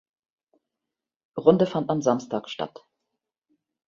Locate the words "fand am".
1.67-2.01